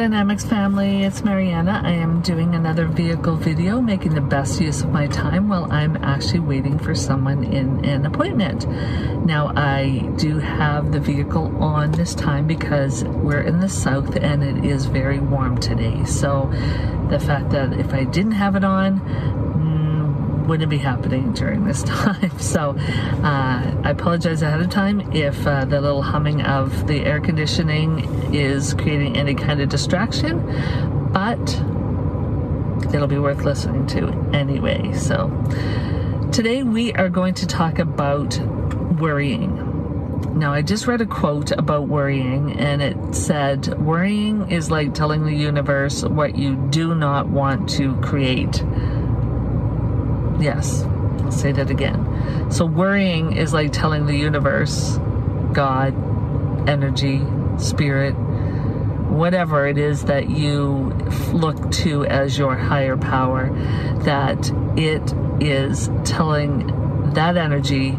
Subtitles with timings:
[0.00, 1.82] Dynamics family, it's Mariana.
[1.84, 6.02] I am doing another vehicle video, making the best use of my time while I'm
[6.02, 8.66] actually waiting for someone in an appointment.
[9.26, 14.42] Now I do have the vehicle on this time because we're in the south and
[14.42, 16.02] it is very warm today.
[16.06, 16.50] So
[17.10, 19.49] the fact that if I didn't have it on,
[20.50, 22.36] wouldn't be happening during this time.
[22.40, 22.70] So
[23.22, 28.00] uh, I apologize ahead of time if uh, the little humming of the air conditioning
[28.34, 30.40] is creating any kind of distraction,
[31.12, 31.38] but
[32.92, 34.92] it'll be worth listening to anyway.
[34.94, 35.28] So
[36.32, 38.36] today we are going to talk about
[38.98, 39.68] worrying.
[40.36, 45.24] Now, I just read a quote about worrying, and it said, Worrying is like telling
[45.24, 48.62] the universe what you do not want to create.
[50.40, 52.50] Yes, I'll say that again.
[52.50, 54.98] So, worrying is like telling the universe,
[55.52, 55.94] God,
[56.68, 57.22] energy,
[57.58, 58.12] spirit,
[59.10, 60.92] whatever it is that you
[61.32, 63.50] look to as your higher power,
[64.04, 67.90] that it is telling that energy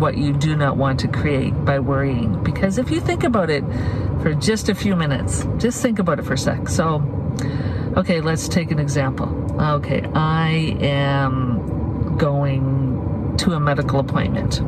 [0.00, 2.42] what you do not want to create by worrying.
[2.42, 3.62] Because if you think about it
[4.22, 6.68] for just a few minutes, just think about it for a sec.
[6.68, 6.98] So,
[7.96, 9.28] okay, let's take an example.
[9.60, 14.60] Okay, I am going to a medical appointment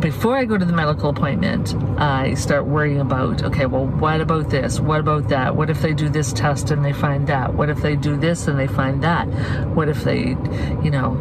[0.00, 4.48] before I go to the medical appointment, I start worrying about, okay, well, what about
[4.48, 4.80] this?
[4.80, 5.54] What about that?
[5.54, 7.54] What if they do this test and they find that?
[7.54, 9.28] What if they do this and they find that?
[9.68, 10.36] What if they,
[10.82, 11.16] you know,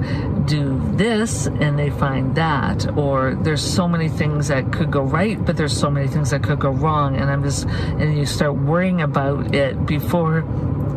[0.45, 2.97] do this and they find that?
[2.97, 6.43] Or there's so many things that could go right, but there's so many things that
[6.43, 7.17] could go wrong.
[7.17, 10.45] And I'm just, and you start worrying about it before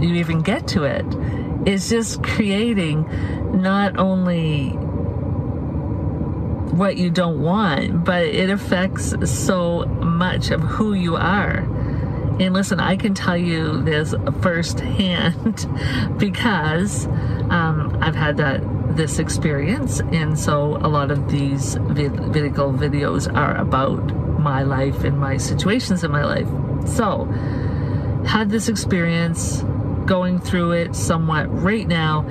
[0.01, 1.05] you even get to it.
[1.67, 3.09] It's just creating
[3.61, 4.79] not only
[6.73, 11.59] what you don't want, but it affects so much of who you are.
[12.41, 15.67] And listen, I can tell you this firsthand
[16.19, 17.07] because
[17.51, 18.63] um, I've had that
[18.97, 24.01] this experience, and so a lot of these vehicle videos are about
[24.39, 26.49] my life and my situations in my life.
[26.87, 27.25] So,
[28.27, 29.63] had this experience,
[30.05, 32.27] going through it somewhat right now,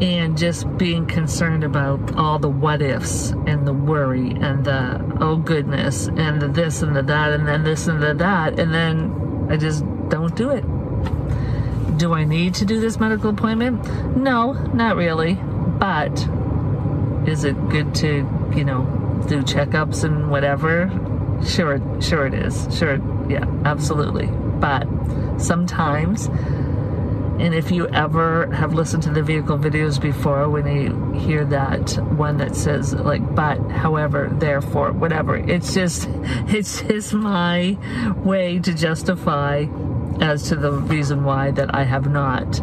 [0.00, 5.36] and just being concerned about all the what ifs and the worry and the oh
[5.36, 9.48] goodness and the this and the that and then this and the that and then
[9.50, 10.64] I just don't do it.
[11.98, 14.16] Do I need to do this medical appointment?
[14.16, 15.34] No, not really.
[15.34, 16.28] But
[17.26, 18.84] is it good to, you know,
[19.28, 20.90] do checkups and whatever?
[21.44, 22.68] Sure, sure it is.
[22.76, 22.98] Sure,
[23.30, 24.26] yeah, absolutely.
[24.26, 24.86] But
[25.38, 26.28] sometimes
[27.38, 31.92] and if you ever have listened to the vehicle videos before, when you hear that
[32.14, 36.08] one that says like "but," however, therefore, whatever, it's just
[36.48, 37.76] it's just my
[38.24, 39.66] way to justify
[40.20, 42.60] as to the reason why that I have not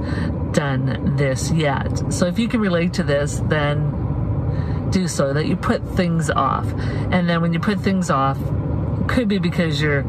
[0.53, 2.11] done this yet.
[2.11, 5.33] So if you can relate to this, then do so.
[5.33, 6.65] That you put things off,
[7.11, 8.39] and then when you put things off,
[9.07, 10.03] could be because you're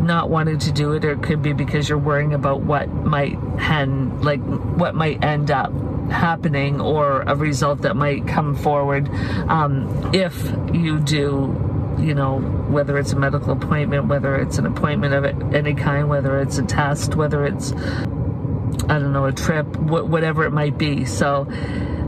[0.00, 3.38] not wanting to do it, or it could be because you're worrying about what might
[3.58, 5.72] hen like what might end up
[6.10, 9.08] happening or a result that might come forward
[9.48, 15.12] um, if you do you know whether it's a medical appointment whether it's an appointment
[15.14, 20.08] of any kind whether it's a test whether it's i don't know a trip wh-
[20.08, 21.04] whatever it might be.
[21.04, 21.46] So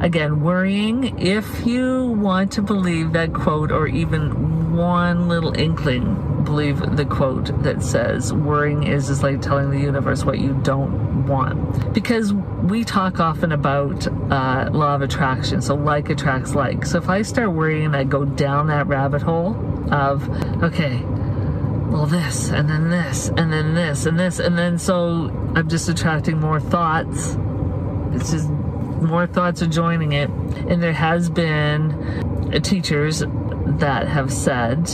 [0.01, 6.97] again worrying if you want to believe that quote or even one little inkling believe
[6.97, 11.95] the quote that says worrying is is like telling the universe what you don't want.
[11.95, 16.85] Because we talk often about uh, law of attraction so like attracts like.
[16.85, 19.57] So if i start worrying i go down that rabbit hole
[19.91, 20.29] of
[20.63, 21.01] okay
[21.91, 25.89] well this and then this and then this and this and then so i'm just
[25.89, 27.39] attracting more thoughts.
[28.15, 30.29] It's just more thoughts are joining it.
[30.69, 33.25] And there has been teachers
[33.81, 34.87] that have said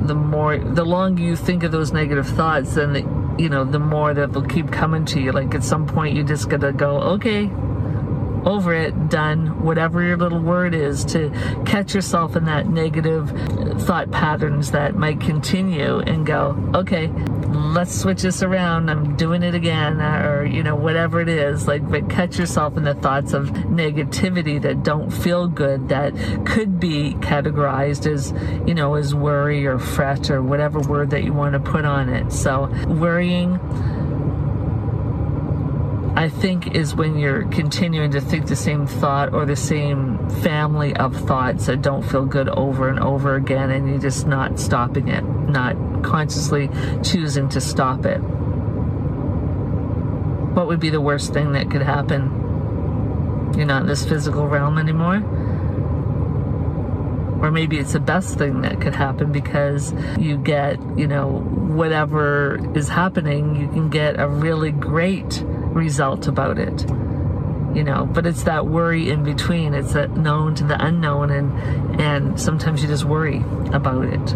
[0.00, 3.00] the more, the longer you think of those negative thoughts, then the,
[3.38, 5.32] you know, the more that they'll keep coming to you.
[5.32, 7.50] Like at some point, you just gotta go, okay,
[8.44, 11.30] over it, done, whatever your little word is, to
[11.66, 13.30] catch yourself in that negative
[13.82, 17.08] thought patterns that might continue and go, okay,
[17.52, 18.90] let's switch this around.
[18.90, 21.66] I'm doing it again, or, you know, whatever it is.
[21.66, 26.14] Like, but catch yourself in the thoughts of negativity that don't feel good, that
[26.46, 28.32] could be categorized as,
[28.66, 32.08] you know, as worry or fret or whatever word that you want to put on
[32.08, 32.32] it.
[32.32, 33.58] So, worrying
[36.20, 40.94] I think is when you're continuing to think the same thought or the same family
[40.94, 45.08] of thoughts that don't feel good over and over again, and you're just not stopping
[45.08, 46.68] it, not consciously
[47.02, 48.18] choosing to stop it.
[50.52, 53.54] What would be the worst thing that could happen?
[53.56, 55.22] You're not in this physical realm anymore
[57.40, 62.60] or maybe it's the best thing that could happen because you get, you know, whatever
[62.76, 66.88] is happening, you can get a really great result about it.
[67.74, 69.74] You know, but it's that worry in between.
[69.74, 74.34] It's that known to the unknown and and sometimes you just worry about it.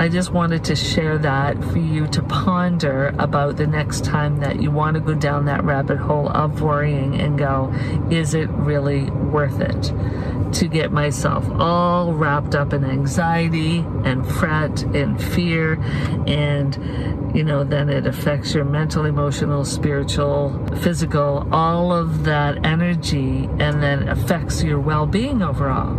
[0.00, 4.62] I just wanted to share that for you to ponder about the next time that
[4.62, 7.70] you want to go down that rabbit hole of worrying and go,
[8.10, 9.92] is it really worth it?
[10.54, 15.74] To get myself all wrapped up in anxiety and fret and fear,
[16.26, 23.50] and you know, then it affects your mental, emotional, spiritual, physical, all of that energy,
[23.58, 25.94] and then affects your well being overall.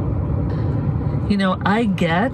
[1.30, 2.32] You know, I get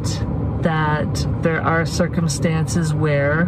[0.64, 3.46] that there are circumstances where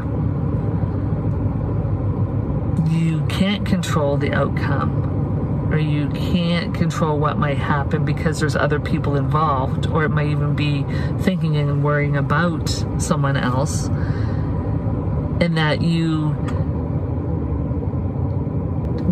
[2.89, 8.79] you can't control the outcome or you can't control what might happen because there's other
[8.79, 10.83] people involved or it might even be
[11.21, 12.67] thinking and worrying about
[12.97, 16.29] someone else and that you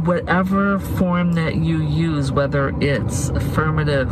[0.05, 4.09] whatever form that you use whether it's affirmative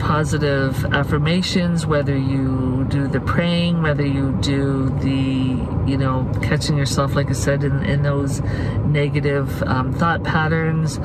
[0.00, 7.14] positive affirmations, whether you do the praying, whether you do the, you know, catching yourself,
[7.14, 8.40] like I said, in, in those
[8.86, 10.98] negative um, thought patterns,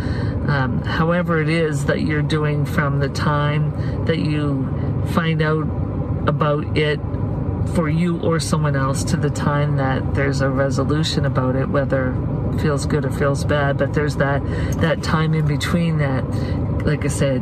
[0.48, 5.68] um, however it is that you're doing from the time that you find out
[6.28, 7.00] about it
[7.76, 12.14] for you or someone else to the time that there's a resolution about it, whether
[12.60, 14.42] feels good or feels bad, but there's that
[14.80, 16.24] that time in between that,
[16.86, 17.42] like I said,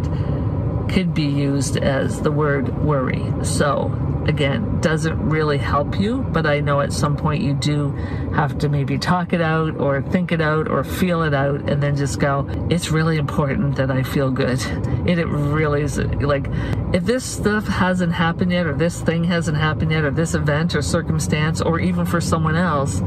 [0.89, 3.23] could be used as the word worry.
[3.43, 3.91] So,
[4.27, 7.91] again, doesn't really help you, but I know at some point you do
[8.35, 11.81] have to maybe talk it out or think it out or feel it out and
[11.81, 14.61] then just go, it's really important that I feel good.
[14.65, 16.47] And it really is like,
[16.93, 20.75] if this stuff hasn't happened yet, or this thing hasn't happened yet, or this event
[20.75, 23.01] or circumstance, or even for someone else,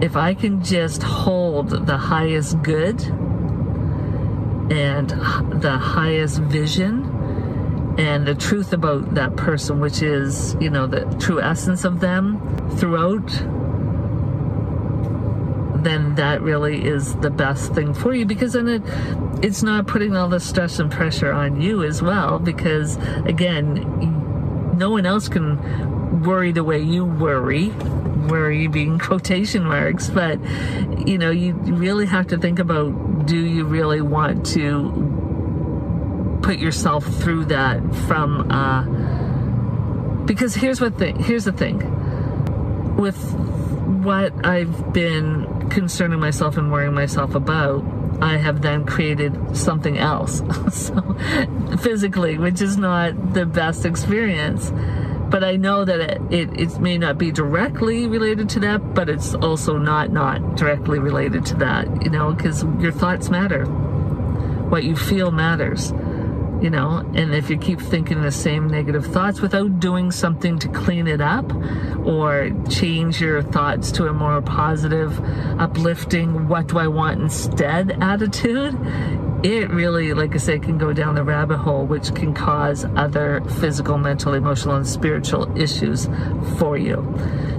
[0.00, 3.00] if I can just hold the highest good
[4.70, 5.10] and
[5.62, 7.04] the highest vision
[7.98, 12.40] and the truth about that person, which is, you know, the true essence of them
[12.78, 13.26] throughout,
[15.82, 18.24] then that really is the best thing for you.
[18.24, 18.82] Because then it
[19.42, 24.90] it's not putting all the stress and pressure on you as well because again no
[24.90, 27.70] one else can worry the way you worry
[28.28, 30.38] worry being quotation marks but
[31.08, 32.90] you know you really have to think about
[33.24, 38.84] do you really want to put yourself through that from uh,
[40.24, 41.78] because here's what the here's the thing.
[42.96, 43.18] With
[44.04, 47.84] what I've been concerning myself and worrying myself about
[48.20, 50.42] I have then created something else.
[50.70, 51.00] So
[51.80, 54.70] physically which is not the best experience
[55.30, 59.08] but I know that it, it, it, may not be directly related to that, but
[59.08, 63.64] it's also not not directly related to that, you know, because your thoughts matter.
[63.64, 65.92] What you feel matters,
[66.60, 70.68] you know, and if you keep thinking the same negative thoughts without doing something to
[70.68, 71.50] clean it up
[72.04, 75.18] or change your thoughts to a more positive,
[75.58, 78.74] uplifting, what do I want instead attitude,
[79.42, 83.42] it really, like I said, can go down the rabbit hole, which can cause other
[83.58, 86.08] physical, mental, emotional, and spiritual issues
[86.58, 86.96] for you.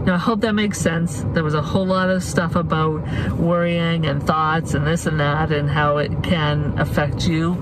[0.05, 1.25] Now, I hope that makes sense.
[1.33, 3.01] There was a whole lot of stuff about
[3.37, 7.53] worrying and thoughts and this and that, and how it can affect you,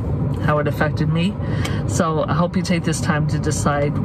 [0.44, 1.34] how it affected me.
[1.88, 3.98] So, I hope you take this time to decide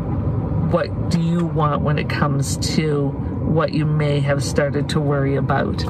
[0.73, 5.37] what do you want when it comes to what you may have started to worry
[5.37, 5.85] about.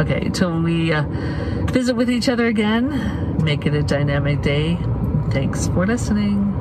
[0.00, 1.04] Okay, till we uh,
[1.66, 4.78] visit with each other again, make it a dynamic day.
[5.30, 6.53] Thanks for listening.